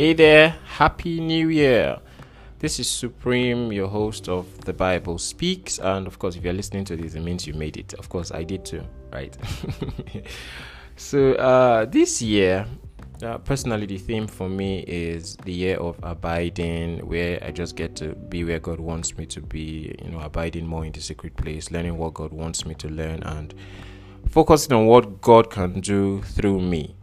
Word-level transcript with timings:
Hey 0.00 0.14
there, 0.14 0.56
Happy 0.64 1.20
New 1.20 1.50
Year! 1.50 1.98
This 2.58 2.80
is 2.80 2.88
Supreme, 2.88 3.70
your 3.70 3.86
host 3.86 4.30
of 4.30 4.46
The 4.64 4.72
Bible 4.72 5.18
Speaks. 5.18 5.78
And 5.78 6.06
of 6.06 6.18
course, 6.18 6.36
if 6.36 6.42
you're 6.42 6.54
listening 6.54 6.86
to 6.86 6.96
this, 6.96 7.14
it 7.14 7.20
means 7.20 7.46
you 7.46 7.52
made 7.52 7.76
it. 7.76 7.92
Of 7.92 8.08
course, 8.08 8.32
I 8.32 8.42
did 8.42 8.64
too, 8.64 8.82
right? 9.12 9.36
so, 10.96 11.34
uh, 11.34 11.84
this 11.84 12.22
year, 12.22 12.66
uh, 13.22 13.36
personally, 13.36 13.84
the 13.84 13.98
theme 13.98 14.26
for 14.26 14.48
me 14.48 14.86
is 14.88 15.36
the 15.44 15.52
year 15.52 15.76
of 15.76 15.98
abiding, 16.02 17.06
where 17.06 17.38
I 17.44 17.50
just 17.50 17.76
get 17.76 17.94
to 17.96 18.14
be 18.14 18.42
where 18.42 18.58
God 18.58 18.80
wants 18.80 19.18
me 19.18 19.26
to 19.26 19.42
be, 19.42 19.94
you 20.02 20.12
know, 20.12 20.20
abiding 20.20 20.66
more 20.66 20.86
in 20.86 20.92
the 20.92 21.02
secret 21.02 21.36
place, 21.36 21.70
learning 21.70 21.98
what 21.98 22.14
God 22.14 22.32
wants 22.32 22.64
me 22.64 22.74
to 22.76 22.88
learn, 22.88 23.22
and 23.24 23.52
focusing 24.30 24.72
on 24.72 24.86
what 24.86 25.20
God 25.20 25.50
can 25.50 25.80
do 25.80 26.22
through 26.22 26.62
me. 26.62 26.96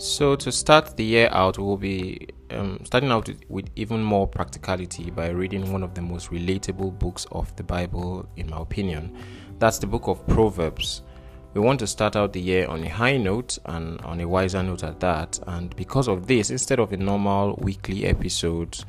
So, 0.00 0.34
to 0.34 0.50
start 0.50 0.96
the 0.96 1.04
year 1.04 1.28
out, 1.30 1.58
we'll 1.58 1.76
be 1.76 2.26
um, 2.52 2.80
starting 2.84 3.10
out 3.10 3.28
with, 3.28 3.42
with, 3.50 3.68
even 3.76 4.02
more 4.02 4.26
practicality 4.26 5.10
by 5.10 5.28
reading 5.28 5.70
one 5.70 5.82
of 5.82 5.92
the 5.92 6.00
most 6.00 6.30
relatable 6.30 6.98
books 6.98 7.26
of 7.32 7.54
the 7.56 7.62
Bible, 7.62 8.26
in 8.36 8.48
my 8.48 8.62
opinion. 8.62 9.14
That's 9.58 9.78
the 9.78 9.86
book 9.86 10.08
of 10.08 10.26
Proverbs. 10.26 11.02
We 11.52 11.60
want 11.60 11.80
to 11.80 11.86
start 11.86 12.16
out 12.16 12.32
the 12.32 12.40
year 12.40 12.66
on 12.66 12.82
a 12.82 12.88
high 12.88 13.18
note 13.18 13.58
and 13.66 14.00
on 14.00 14.20
a 14.20 14.26
wiser 14.26 14.62
note 14.62 14.84
at 14.84 15.00
that. 15.00 15.38
And 15.46 15.76
because 15.76 16.08
of 16.08 16.26
this, 16.26 16.48
instead 16.48 16.78
of 16.78 16.94
a 16.94 16.96
normal 16.96 17.56
weekly 17.60 18.06
episode, 18.06 18.82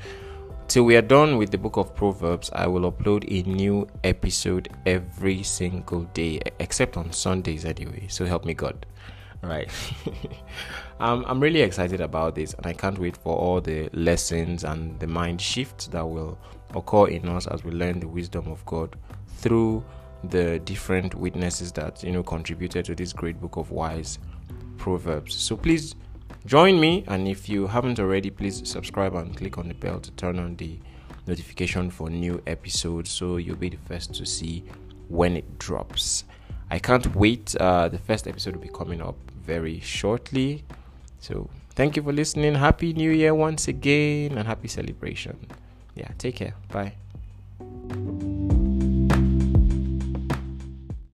till 0.69 0.85
we 0.85 0.95
are 0.95 1.01
done 1.01 1.35
with 1.35 1.51
the 1.51 1.57
book 1.57 1.75
of 1.75 1.93
Proverbs, 1.93 2.49
I 2.53 2.67
will 2.67 2.89
upload 2.89 3.29
a 3.29 3.45
new 3.49 3.85
episode 4.05 4.69
every 4.85 5.43
single 5.43 6.03
day, 6.13 6.39
except 6.61 6.95
on 6.95 7.11
Sundays 7.11 7.65
anyway. 7.65 8.07
So 8.07 8.23
help 8.23 8.45
me 8.45 8.53
God. 8.53 8.85
Right. 9.43 9.69
um, 10.99 11.25
I'm 11.27 11.39
really 11.39 11.61
excited 11.61 11.99
about 11.99 12.35
this, 12.35 12.53
and 12.53 12.67
I 12.67 12.73
can't 12.73 12.99
wait 12.99 13.17
for 13.17 13.35
all 13.35 13.59
the 13.59 13.89
lessons 13.91 14.63
and 14.63 14.99
the 14.99 15.07
mind 15.07 15.41
shifts 15.41 15.87
that 15.87 16.07
will 16.07 16.37
occur 16.75 17.07
in 17.07 17.27
us 17.27 17.47
as 17.47 17.63
we 17.63 17.71
learn 17.71 17.99
the 17.99 18.07
wisdom 18.07 18.47
of 18.47 18.63
God 18.65 18.95
through 19.37 19.83
the 20.25 20.59
different 20.59 21.15
witnesses 21.15 21.71
that 21.71 22.03
you 22.03 22.11
know 22.11 22.21
contributed 22.21 22.85
to 22.85 22.93
this 22.93 23.11
great 23.13 23.41
book 23.41 23.57
of 23.57 23.71
wise 23.71 24.19
proverbs. 24.77 25.33
So 25.33 25.57
please 25.57 25.95
join 26.45 26.79
me, 26.79 27.03
and 27.07 27.27
if 27.27 27.49
you 27.49 27.65
haven't 27.65 27.99
already, 27.99 28.29
please 28.29 28.61
subscribe 28.69 29.15
and 29.15 29.35
click 29.35 29.57
on 29.57 29.67
the 29.67 29.73
bell 29.73 29.99
to 29.99 30.11
turn 30.11 30.37
on 30.37 30.55
the 30.57 30.77
notification 31.25 31.89
for 31.89 32.09
new 32.09 32.41
episodes 32.47 33.09
so 33.09 33.37
you'll 33.37 33.55
be 33.55 33.69
the 33.69 33.77
first 33.87 34.13
to 34.15 34.25
see 34.25 34.63
when 35.07 35.35
it 35.35 35.57
drops. 35.59 36.25
I 36.69 36.79
can't 36.79 37.15
wait. 37.15 37.55
Uh, 37.55 37.89
the 37.89 37.97
first 37.97 38.27
episode 38.27 38.55
will 38.55 38.61
be 38.61 38.69
coming 38.69 39.01
up 39.01 39.15
very 39.41 39.79
shortly. 39.79 40.63
So 41.19 41.49
thank 41.75 41.95
you 41.95 42.03
for 42.03 42.13
listening. 42.13 42.55
Happy 42.55 42.93
New 42.93 43.11
Year 43.11 43.33
once 43.33 43.67
again 43.67 44.37
and 44.37 44.47
happy 44.47 44.67
celebration. 44.67 45.37
Yeah, 45.95 46.09
take 46.17 46.35
care. 46.35 46.55
Bye. 46.71 46.93